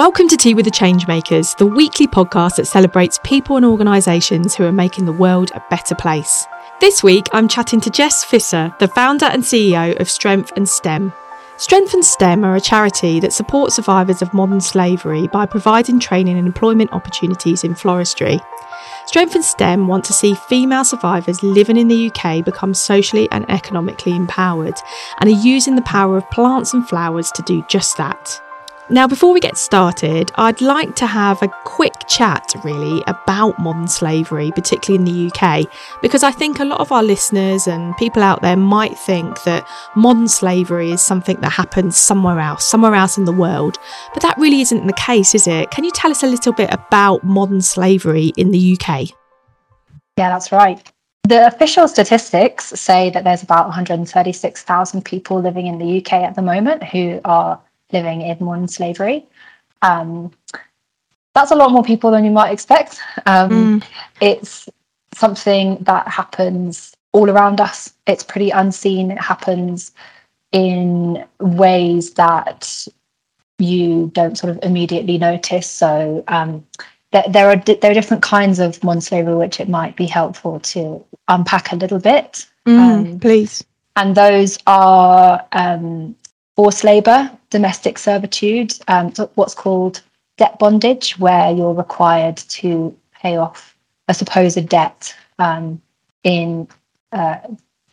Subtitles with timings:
[0.00, 4.64] Welcome to Tea with the Changemakers, the weekly podcast that celebrates people and organisations who
[4.64, 6.46] are making the world a better place.
[6.80, 11.12] This week, I'm chatting to Jess Visser, the founder and CEO of Strength and Stem.
[11.58, 16.38] Strength and Stem are a charity that supports survivors of modern slavery by providing training
[16.38, 18.40] and employment opportunities in floristry.
[19.04, 23.44] Strength and Stem want to see female survivors living in the UK become socially and
[23.50, 24.80] economically empowered
[25.18, 28.40] and are using the power of plants and flowers to do just that.
[28.92, 33.86] Now, before we get started, I'd like to have a quick chat really about modern
[33.86, 35.70] slavery, particularly in the UK,
[36.02, 39.64] because I think a lot of our listeners and people out there might think that
[39.94, 43.78] modern slavery is something that happens somewhere else, somewhere else in the world.
[44.12, 45.70] But that really isn't the case, is it?
[45.70, 49.10] Can you tell us a little bit about modern slavery in the UK?
[50.16, 50.82] Yeah, that's right.
[51.28, 56.42] The official statistics say that there's about 136,000 people living in the UK at the
[56.42, 57.60] moment who are
[57.92, 59.26] living in modern slavery.
[59.82, 60.32] Um,
[61.34, 63.00] that's a lot more people than you might expect.
[63.26, 63.84] Um, mm.
[64.20, 64.68] It's
[65.14, 67.92] something that happens all around us.
[68.06, 69.10] It's pretty unseen.
[69.10, 69.92] It happens
[70.52, 72.86] in ways that
[73.58, 75.68] you don't sort of immediately notice.
[75.68, 76.66] So um,
[77.12, 80.06] there, there, are di- there are different kinds of modern slavery which it might be
[80.06, 82.46] helpful to unpack a little bit.
[82.66, 83.64] Mm, um, please.
[83.96, 86.16] And those are um,
[86.60, 90.02] forced labour, domestic servitude, um, what's called
[90.36, 93.74] debt bondage, where you're required to pay off
[94.08, 95.80] a supposed debt um,
[96.22, 96.68] in
[97.12, 97.38] uh,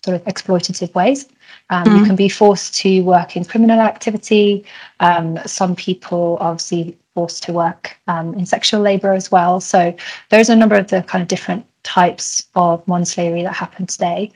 [0.04, 1.30] sort of exploitative ways.
[1.70, 1.95] Um, mm-hmm.
[1.95, 4.66] You can be forced to work in criminal activity.
[5.00, 9.62] Um, some people are obviously forced to work um, in sexual labour as well.
[9.62, 9.95] So
[10.28, 14.34] there's a number of the kind of different types of modern slavery that happen today.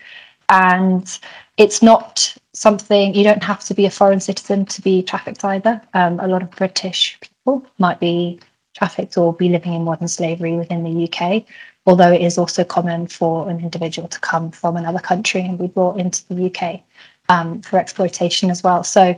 [0.47, 1.19] And
[1.61, 5.79] it's not something you don't have to be a foreign citizen to be trafficked either.
[5.93, 8.39] Um, a lot of British people might be
[8.73, 11.43] trafficked or be living in modern slavery within the UK,
[11.85, 15.67] although it is also common for an individual to come from another country and be
[15.67, 16.81] brought into the UK
[17.29, 18.83] um, for exploitation as well.
[18.83, 19.15] So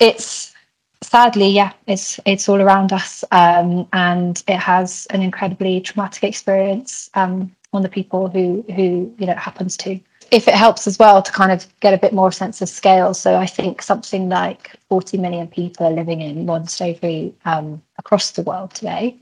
[0.00, 0.52] it's
[1.00, 7.08] sadly, yeah, it's it's all around us, um, and it has an incredibly traumatic experience
[7.14, 10.00] um, on the people who who you know happens to
[10.32, 13.12] if it helps as well to kind of get a bit more sense of scale.
[13.12, 18.30] So I think something like 40 million people are living in modern slavery um, across
[18.30, 19.14] the world today.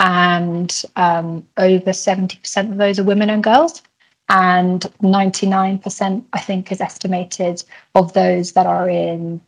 [0.00, 3.82] And um, over 70% of those are women and girls.
[4.28, 9.40] And 99%, I think, is estimated of those that are in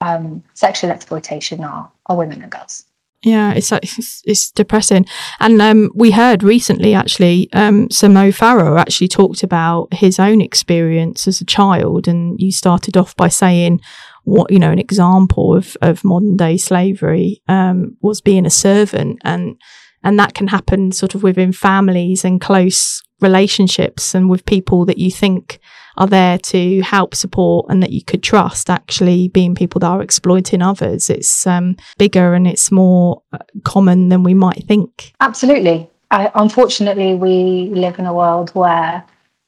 [0.00, 2.84] um, sexual exploitation are, are women and girls
[3.24, 5.06] yeah, it's it's, it's depressing.
[5.40, 11.26] And um, we heard recently, actually, um, Sir Farah actually talked about his own experience
[11.26, 13.80] as a child, and you started off by saying
[14.24, 19.18] what you know an example of of modern day slavery um, was being a servant,
[19.24, 19.56] and
[20.02, 24.98] and that can happen sort of within families and close relationships and with people that
[24.98, 25.58] you think
[25.96, 30.02] are there to help support and that you could trust actually being people that are
[30.02, 31.10] exploiting others.
[31.10, 35.12] It's um, bigger and it's more uh, common than we might think.
[35.20, 35.88] Absolutely.
[36.10, 39.04] I, unfortunately, we live in a world where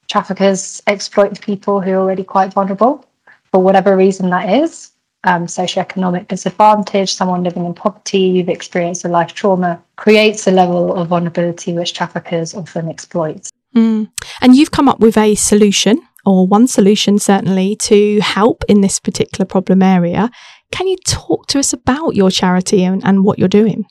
[0.07, 3.05] traffickers exploit people who are already quite vulnerable
[3.51, 4.91] for whatever reason that is.
[5.23, 10.95] Um, socioeconomic disadvantage, someone living in poverty, you've experienced a life trauma, creates a level
[10.95, 13.49] of vulnerability which traffickers often exploit.
[13.75, 14.09] Mm.
[14.41, 18.99] And you've come up with a solution or one solution certainly to help in this
[18.99, 20.29] particular problem area.
[20.71, 23.85] Can you talk to us about your charity and, and what you're doing?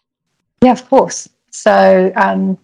[0.62, 1.30] Yeah, of course.
[1.50, 2.58] So, um,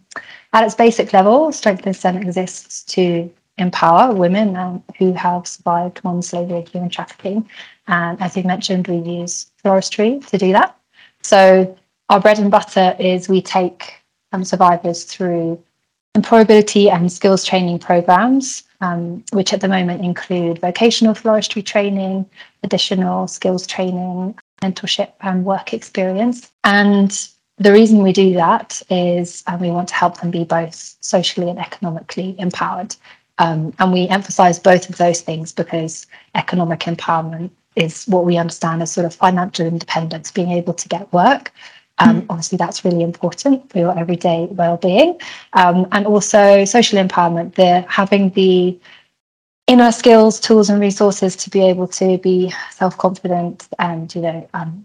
[0.53, 6.05] at its basic level, Strength and Stem exists to empower women um, who have survived
[6.05, 7.49] modern slavery and human trafficking.
[7.87, 10.77] And as you mentioned, we use floristry to do that.
[11.23, 11.75] So,
[12.11, 13.95] our bread and butter is we take
[14.33, 15.63] um, survivors through
[16.15, 22.29] employability and skills training programs um, which at the moment include vocational floristry training,
[22.63, 26.51] additional skills training, mentorship, and work experience.
[26.65, 30.97] And the reason we do that is um, we want to help them be both
[31.01, 32.95] socially and economically empowered.
[33.39, 38.83] Um, and we emphasize both of those things because economic empowerment is what we understand
[38.83, 41.53] as sort of financial independence, being able to get work.
[41.99, 42.27] Um, mm.
[42.31, 45.21] Obviously, that's really important for your everyday well-being,
[45.53, 47.55] um, and also social empowerment.
[47.55, 48.79] The having the
[49.67, 54.85] inner skills, tools, and resources to be able to be self-confident and you know um,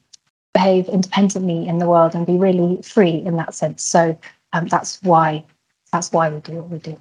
[0.53, 3.83] behave independently in the world and be really free in that sense.
[3.83, 4.17] So
[4.53, 5.45] um, that's why
[5.91, 6.99] that's why we do what we do.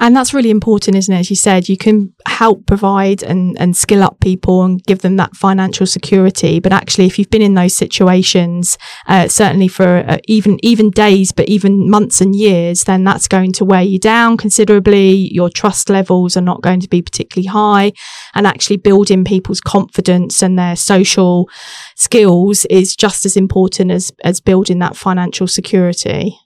[0.00, 1.18] And that's really important, isn't it?
[1.18, 5.16] As you said, you can help provide and, and skill up people and give them
[5.16, 6.60] that financial security.
[6.60, 8.78] But actually, if you've been in those situations,
[9.08, 13.52] uh, certainly for uh, even even days, but even months and years, then that's going
[13.54, 15.28] to wear you down considerably.
[15.32, 17.92] Your trust levels are not going to be particularly high,
[18.34, 21.48] and actually building people's confidence and their social
[21.96, 26.38] skills is just as important as as building that financial security.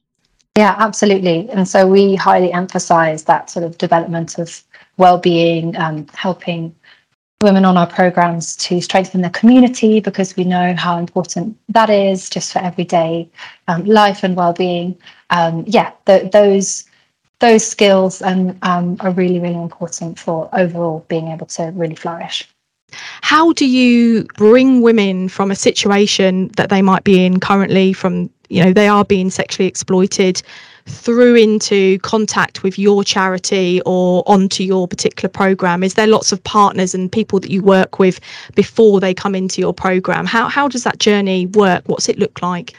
[0.57, 1.49] Yeah, absolutely.
[1.51, 4.63] And so we highly emphasize that sort of development of
[4.99, 6.75] well-being, um, helping
[7.41, 12.31] women on our programs to strengthen their community because we know how important that is
[12.31, 13.29] just for everyday
[13.67, 14.97] um, life and well-being.
[15.31, 16.85] Um, yeah, th- those
[17.41, 22.49] those skills um, um, are really really important for overall being able to really flourish.
[23.23, 28.31] How do you bring women from a situation that they might be in currently, from
[28.53, 30.43] you know they are being sexually exploited
[30.87, 35.83] through into contact with your charity or onto your particular program.
[35.83, 38.21] Is there lots of partners and people that you work with
[38.55, 40.27] before they come into your program?
[40.27, 41.85] How how does that journey work?
[41.87, 42.75] What's it look like?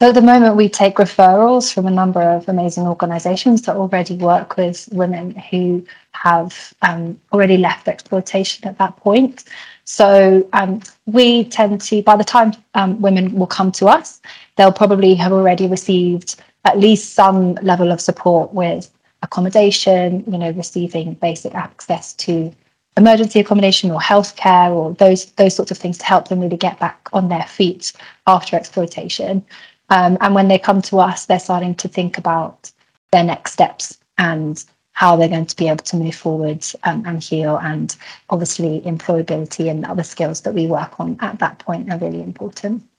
[0.00, 4.16] So at the moment, we take referrals from a number of amazing organisations that already
[4.16, 9.44] work with women who have um, already left exploitation at that point.
[9.84, 14.22] So um, we tend to, by the time um, women will come to us,
[14.60, 16.36] they'll probably have already received
[16.66, 18.90] at least some level of support with
[19.22, 22.52] accommodation, you know, receiving basic access to
[22.98, 26.78] emergency accommodation or healthcare or those those sorts of things to help them really get
[26.78, 27.94] back on their feet
[28.26, 29.42] after exploitation.
[29.88, 32.70] Um, and when they come to us, they're starting to think about
[33.12, 37.22] their next steps and how they're going to be able to move forward um, and
[37.22, 37.56] heal.
[37.56, 37.96] And
[38.28, 42.89] obviously, employability and other skills that we work on at that point are really important.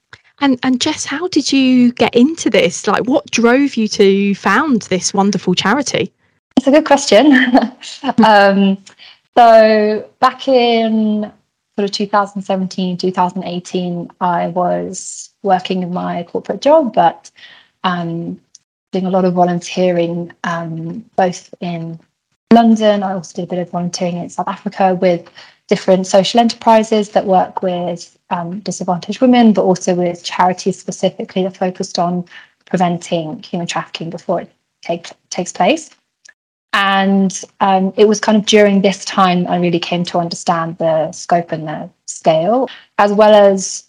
[0.41, 2.87] And and Jess, how did you get into this?
[2.87, 6.11] Like, what drove you to found this wonderful charity?
[6.57, 7.31] It's a good question.
[8.25, 8.77] um,
[9.37, 11.31] so back in
[11.77, 17.31] sort of 2017, 2018, I was working in my corporate job, but
[17.83, 18.39] um,
[18.91, 21.99] doing a lot of volunteering, um, both in
[22.51, 23.03] London.
[23.03, 25.29] I also did a bit of volunteering in South Africa with
[25.71, 31.55] different social enterprises that work with um, disadvantaged women, but also with charities specifically that
[31.55, 32.25] focused on
[32.65, 34.51] preventing human trafficking before it
[34.81, 35.89] take, takes place.
[36.73, 41.13] And um, it was kind of during this time I really came to understand the
[41.13, 43.85] scope and the scale, as well as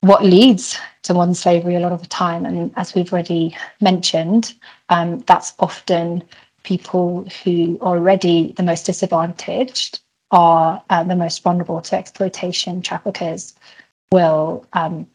[0.00, 2.46] what leads to modern slavery a lot of the time.
[2.46, 4.54] And as we've already mentioned,
[4.88, 6.22] um, that's often
[6.62, 10.00] people who are already the most disadvantaged
[10.30, 12.82] are uh, the most vulnerable to exploitation.
[12.82, 13.54] Traffickers
[14.10, 15.06] will um,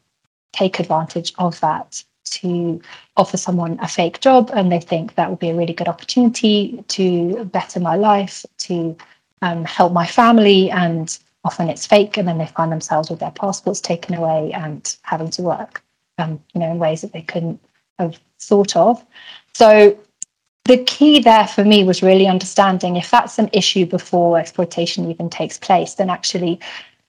[0.54, 2.82] take advantage of that to
[3.18, 6.84] offer someone a fake job, and they think that will be a really good opportunity
[6.88, 8.96] to better my life, to
[9.42, 13.32] um, help my family, and often it's fake, and then they find themselves with their
[13.32, 15.84] passports taken away and having to work,
[16.20, 17.60] um, you know, in ways that they couldn't
[17.98, 19.04] have thought of.
[19.54, 19.98] So
[20.66, 25.30] the key there for me was really understanding if that's an issue before exploitation even
[25.30, 26.60] takes place, then actually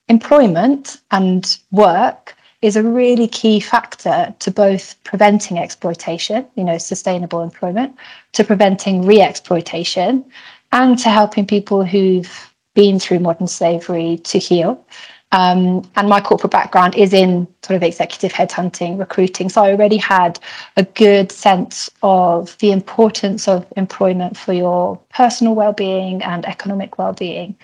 [0.09, 7.43] employment and work is a really key factor to both preventing exploitation, you know, sustainable
[7.43, 7.95] employment,
[8.33, 10.25] to preventing re exploitation,
[10.71, 14.85] and to helping people who've been through modern slavery to heal.
[15.33, 19.49] Um, and my corporate background is in sort of executive headhunting, recruiting.
[19.49, 20.39] So I already had
[20.77, 27.57] a good sense of the importance of employment for your personal well-being and economic well-being.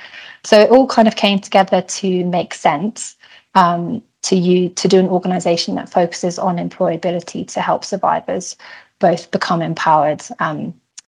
[0.44, 3.16] So it all kind of came together to make sense
[3.54, 8.56] um, to you to do an organisation that focuses on employability to help survivors
[8.98, 10.74] both become empowered um,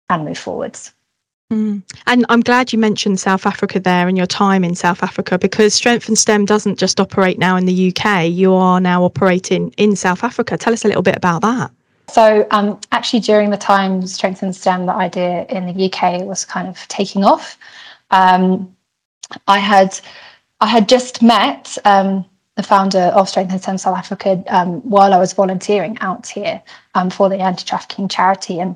[0.09, 0.93] and move forwards.
[1.53, 1.83] Mm.
[2.07, 5.73] And I'm glad you mentioned South Africa there and your time in South Africa because
[5.73, 9.95] Strength and Stem doesn't just operate now in the UK, you are now operating in
[9.95, 10.57] South Africa.
[10.57, 11.71] Tell us a little bit about that.
[12.09, 16.43] So, um, actually, during the time Strength and Stem, the idea in the UK was
[16.43, 17.57] kind of taking off.
[18.11, 18.75] Um,
[19.47, 19.99] I had
[20.59, 25.13] I had just met um, the founder of Strength and Stem South Africa um, while
[25.13, 26.61] I was volunteering out here
[26.95, 28.75] um, for the anti trafficking charity, and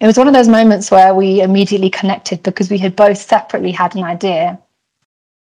[0.00, 3.72] it was one of those moments where we immediately connected because we had both separately
[3.72, 4.58] had an idea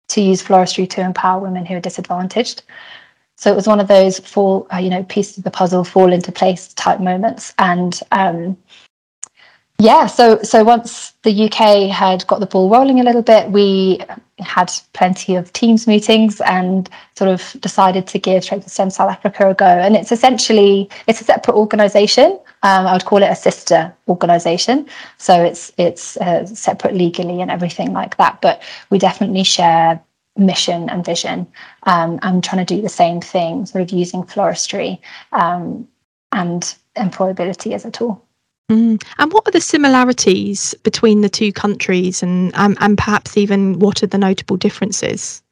[0.08, 2.62] to use floristry to empower women who are disadvantaged.
[3.36, 6.12] So it was one of those fall, uh, you know, pieces of the puzzle fall
[6.12, 7.52] into place type moments.
[7.58, 8.56] And um,
[9.78, 14.00] Yeah, so so once the UK had got the ball rolling a little bit, we
[14.38, 19.10] had plenty of teams meetings and sort of decided to give Strength and Stem South
[19.10, 19.66] Africa a go.
[19.66, 22.38] And it's essentially it's a separate organisation.
[22.62, 24.86] Um, I would call it a sister organisation.
[25.18, 28.40] So it's it's uh, separate legally and everything like that.
[28.40, 30.00] But we definitely share
[30.38, 31.46] mission and vision.
[31.82, 35.00] Um, I'm trying to do the same thing, sort of using floristry
[35.32, 35.86] um,
[36.32, 38.25] and employability as a tool.
[38.70, 39.02] Mm.
[39.18, 44.02] And what are the similarities between the two countries, and um, and perhaps even what
[44.02, 45.42] are the notable differences?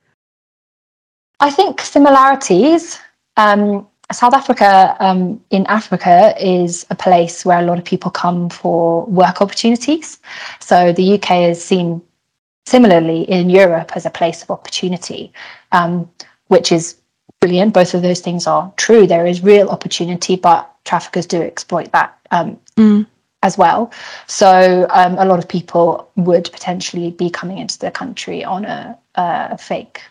[1.40, 2.99] I think similarities.
[3.37, 8.50] Um, South Africa um, in Africa is a place where a lot of people come
[8.50, 10.21] for work opportunities.
[10.61, 12.02] So the UK is seen
[12.66, 15.33] similarly in Europe as a place of opportunity,
[15.73, 16.11] um,
[16.49, 16.97] which is
[17.40, 17.73] brilliant.
[17.73, 19.06] Both of those things are true.
[19.06, 23.06] There is real opportunity, but traffickers do exploit that um, mm.
[23.42, 23.92] as well.
[24.26, 28.98] So um, a lot of people would potentially be coming into the country on a,
[29.14, 30.02] a fake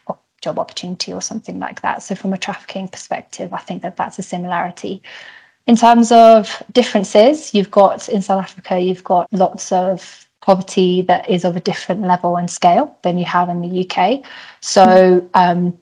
[0.42, 2.04] job opportunity or something like that.
[2.04, 5.02] So from a trafficking perspective, I think that that's a similarity.
[5.66, 11.30] In terms of differences, you've got in South Africa, you've got lots of poverty that
[11.30, 14.22] is of a different level and scale than you have in the UK.
[14.60, 15.78] So, um,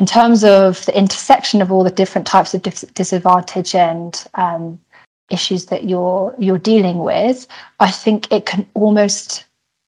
[0.00, 4.80] in terms of the intersection of all the different types of dis- disadvantage and um,
[5.30, 7.46] issues that you're you're dealing with,
[7.80, 9.44] I think it can almost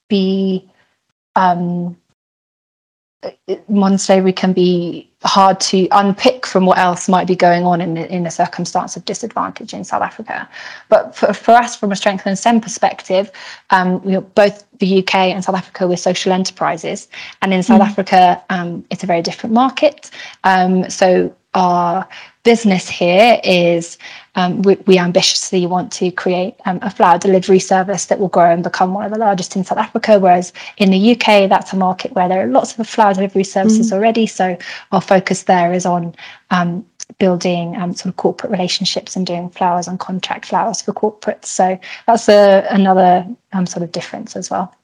[0.08, 0.68] be
[1.34, 1.96] um,
[3.68, 7.96] modern slavery can be hard to unpick from what else might be going on in,
[7.96, 10.48] in a circumstance of disadvantage in South Africa.
[10.88, 13.30] But for, for us, from a strength and Stem perspective,
[13.70, 17.08] um, we both the UK and South Africa we're social enterprises.
[17.42, 17.86] And in South mm.
[17.86, 20.10] Africa, um, it's a very different market.
[20.44, 22.06] Um, so our
[22.44, 23.98] business here is
[24.36, 28.52] um, we, we, ambitiously want to create um, a flower delivery service that will grow
[28.52, 30.18] and become one of the largest in South Africa.
[30.20, 33.90] Whereas in the UK, that's a market where there are lots of flower delivery services
[33.90, 33.94] mm.
[33.94, 34.26] already.
[34.26, 34.58] So
[34.92, 36.14] our focus there is on
[36.50, 36.84] um,
[37.18, 41.46] building um, sort of corporate relationships and doing flowers and contract flowers for corporates.
[41.46, 44.74] So that's a, another um, sort of difference as well.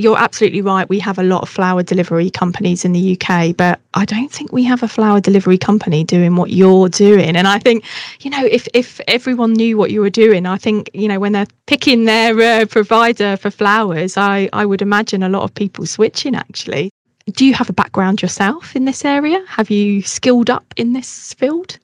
[0.00, 0.88] You're absolutely right.
[0.88, 4.50] We have a lot of flower delivery companies in the UK, but I don't think
[4.50, 7.36] we have a flower delivery company doing what you're doing.
[7.36, 7.84] And I think,
[8.20, 11.32] you know, if if everyone knew what you were doing, I think, you know, when
[11.32, 15.84] they're picking their uh, provider for flowers, I I would imagine a lot of people
[15.84, 16.90] switching actually.
[17.32, 19.44] Do you have a background yourself in this area?
[19.48, 21.78] Have you skilled up in this field?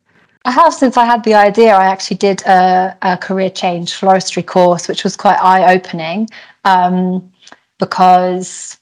[0.46, 1.74] I have since I had the idea.
[1.74, 6.30] I actually did a, a career change floristry course, which was quite eye opening.
[6.64, 7.30] Um,
[7.78, 8.78] because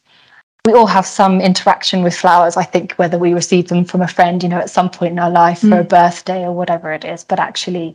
[0.67, 2.57] we all have some interaction with flowers.
[2.57, 5.19] I think whether we receive them from a friend, you know, at some point in
[5.19, 5.69] our life mm.
[5.69, 7.95] for a birthday or whatever it is, but actually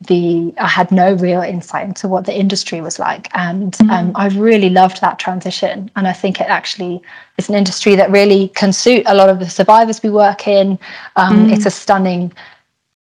[0.00, 3.90] the I had no real insight into what the industry was like, and mm.
[3.90, 5.90] um, I really loved that transition.
[5.96, 7.00] And I think it actually
[7.38, 10.78] is an industry that really can suit a lot of the survivors we work in.
[11.16, 11.52] Um, mm.
[11.52, 12.32] It's a stunning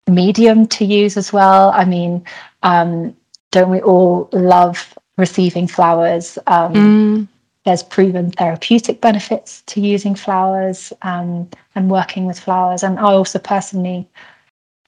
[0.06, 1.70] medium to use as well.
[1.70, 2.24] I mean,
[2.62, 3.16] um,
[3.50, 6.38] don't we all love receiving flowers?
[6.46, 7.28] Um, mm
[7.64, 12.83] there's proven therapeutic benefits to using flowers um, and working with flowers.
[12.83, 14.09] And I also personally,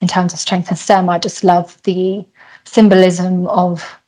[0.01, 2.25] in terms of strength and Stem, I just love the
[2.65, 3.99] symbolism of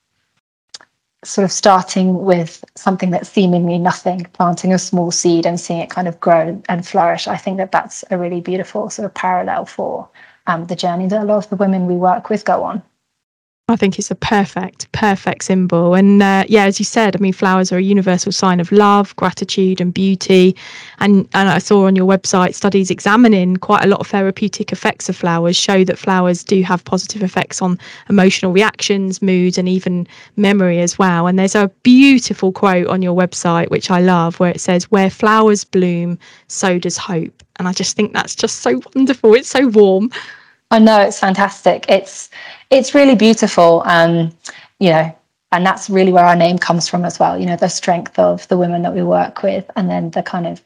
[1.24, 5.90] sort of starting with something that's seemingly nothing, planting a small seed and seeing it
[5.90, 7.26] kind of grow and flourish.
[7.26, 10.08] I think that that's a really beautiful sort of parallel for
[10.46, 12.82] um, the journey that a lot of the women we work with go on.
[13.70, 15.94] I think it's a perfect, perfect symbol.
[15.94, 19.14] And uh, yeah, as you said, I mean, flowers are a universal sign of love,
[19.16, 20.56] gratitude, and beauty.
[21.00, 25.10] And, and I saw on your website studies examining quite a lot of therapeutic effects
[25.10, 30.06] of flowers show that flowers do have positive effects on emotional reactions, moods, and even
[30.36, 31.26] memory as well.
[31.26, 35.10] And there's a beautiful quote on your website, which I love, where it says, Where
[35.10, 37.42] flowers bloom, so does hope.
[37.56, 39.34] And I just think that's just so wonderful.
[39.34, 40.10] It's so warm.
[40.70, 41.86] I know it's fantastic.
[41.88, 42.30] It's
[42.70, 43.82] it's really beautiful.
[43.86, 44.34] and
[44.80, 45.16] you know,
[45.50, 47.38] and that's really where our name comes from as well.
[47.38, 50.46] You know, the strength of the women that we work with, and then the kind
[50.46, 50.62] of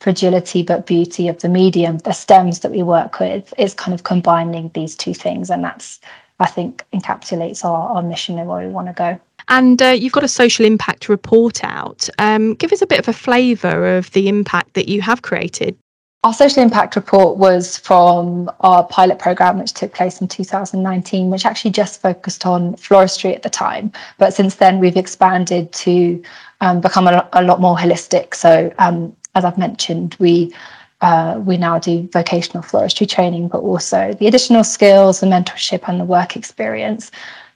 [0.00, 4.04] fragility but beauty of the medium, the stems that we work with, is kind of
[4.04, 6.00] combining these two things, and that's
[6.38, 9.18] I think encapsulates our, our mission and where we want to go.
[9.48, 12.08] And uh, you've got a social impact report out.
[12.18, 15.78] Um, give us a bit of a flavour of the impact that you have created.
[16.26, 21.46] Our social impact report was from our pilot program, which took place in 2019, which
[21.46, 23.92] actually just focused on floristry at the time.
[24.18, 26.20] But since then, we've expanded to
[26.60, 28.34] um, become a, a, lot more holistic.
[28.34, 30.52] So, um, as I've mentioned, we
[31.00, 36.00] uh, we now do vocational floristry training, but also the additional skills, the mentorship, and
[36.00, 37.12] the work experience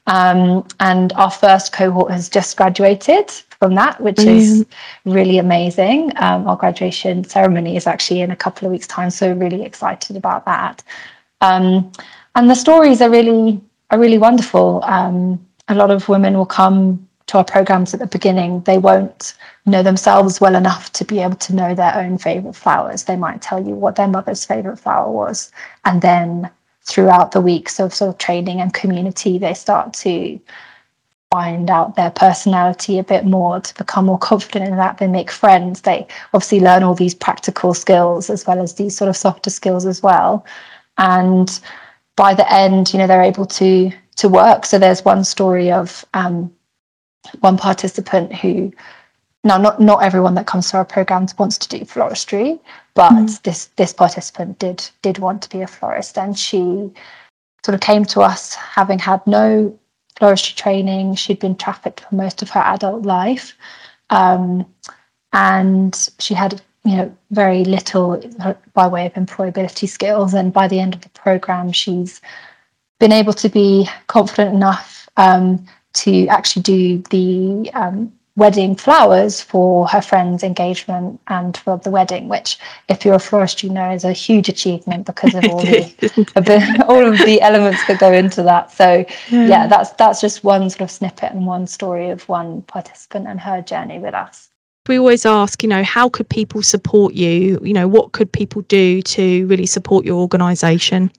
[0.07, 4.41] Um, and our first cohort has just graduated from that, which Brilliant.
[4.41, 4.67] is
[5.05, 6.13] really amazing.
[6.17, 10.17] Um, our graduation ceremony is actually in a couple of weeks' time, so really excited
[10.17, 10.83] about that.
[11.43, 11.93] Um,
[12.35, 14.83] and the stories are really are really wonderful.
[14.85, 18.63] Um, a lot of women will come to our programs at the beginning.
[18.63, 19.35] They won't
[19.67, 23.05] know themselves well enough to be able to know their own favorite flowers.
[23.05, 25.53] They might tell you what their mother's favorite flower was,
[25.85, 26.51] and then
[26.83, 30.41] throughout the weeks of sort of training and community, they start to
[31.31, 34.99] find out their personality a bit more to become more confident in that.
[34.99, 35.83] They make friends.
[35.83, 39.87] They obviously learn all these practical skills as well as these sort of softer skills
[39.87, 40.45] as well.
[40.99, 41.61] And
[42.17, 44.67] by the end you know they're able to to work.
[44.67, 46.53] So there's one story of um,
[47.41, 48.73] one participant who
[49.45, 52.59] now not not everyone that comes to our programs wants to do floristry
[52.95, 53.43] but mm.
[53.43, 56.19] this this participant did did want to be a florist.
[56.19, 56.91] And she
[57.65, 59.79] sort of came to us having had no
[60.21, 61.15] floristry training.
[61.15, 63.55] She'd been trafficked for most of her adult life.
[64.11, 64.67] Um,
[65.33, 68.23] and she had, you know, very little
[68.75, 70.35] by way of employability skills.
[70.35, 72.21] And by the end of the program, she's
[72.99, 79.87] been able to be confident enough um, to actually do the um, wedding flowers for
[79.87, 84.03] her friend's engagement and for the wedding, which, if you're a florist, you know is
[84.03, 88.73] a huge achievement because of all the all of the elements that go into that.
[88.73, 89.47] So yeah.
[89.47, 93.39] yeah, that's that's just one sort of snippet and one story of one participant and
[93.39, 94.49] her journey with us.
[94.89, 97.61] We always ask, you know, how could people support you?
[97.63, 101.13] You know, what could people do to really support your organisation?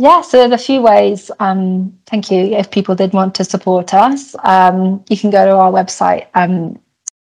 [0.00, 1.30] Yeah, so there's a few ways.
[1.40, 2.56] Um, thank you.
[2.56, 6.80] If people did want to support us, um, you can go to our website, um,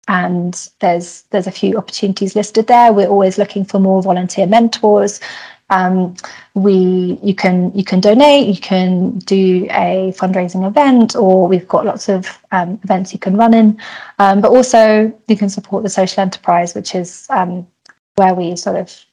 [0.08, 2.94] and there's there's a few opportunities listed there.
[2.94, 5.20] We're always looking for more volunteer mentors.
[5.72, 6.18] Um,
[6.54, 11.84] we you can you can donate, you can do a fundraising event, or we've got
[11.84, 13.82] lots of um, events you can run in.
[14.20, 17.26] Um, but also you can support the social enterprise, which is
[18.18, 19.07] where we sort of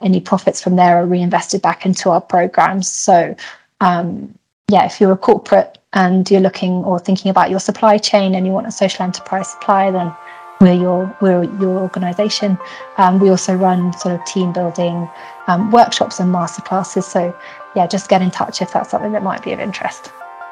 [0.00, 2.88] any profits from there are reinvested back into our programs.
[2.88, 3.34] So,
[3.80, 4.34] um,
[4.68, 8.46] yeah, if you're a corporate and you're looking or thinking about your supply chain and
[8.46, 10.14] you want a social enterprise supplier, then
[10.60, 12.56] we're your we're your organisation.
[12.96, 15.08] Um, we also run sort of team building
[15.48, 17.04] um, workshops and masterclasses.
[17.04, 17.36] So,
[17.76, 20.10] yeah, just get in touch if that's something that might be of interest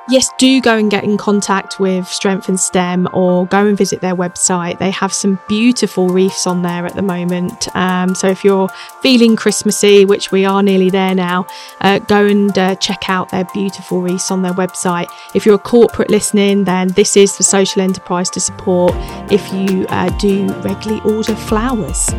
[0.09, 4.01] yes, do go and get in contact with Strength and Stem or go and visit
[4.01, 4.79] their website.
[4.79, 7.69] They have some beautiful wreaths on there at the moment.
[7.77, 8.69] Um, so if you're
[9.01, 11.47] feeling Christmassy, which we are nearly there now,
[11.81, 15.07] uh, go and uh, check out their beautiful wreaths on their website.
[15.35, 18.95] If you're a corporate listening, then this is the social enterprise to support
[19.31, 22.11] if you uh, do regularly order flowers.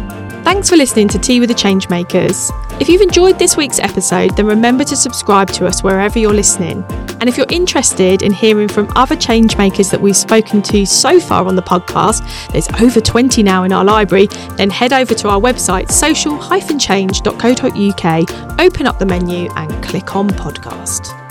[0.53, 2.51] Thanks for listening to Tea with the Changemakers.
[2.79, 6.83] If you've enjoyed this week's episode, then remember to subscribe to us wherever you're listening.
[7.19, 11.47] And if you're interested in hearing from other changemakers that we've spoken to so far
[11.47, 15.41] on the podcast, there's over 20 now in our library, then head over to our
[15.41, 21.22] website, social-change.co.uk, open up the menu and click on podcast.